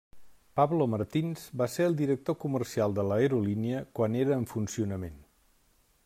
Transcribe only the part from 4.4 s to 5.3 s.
en funcionament.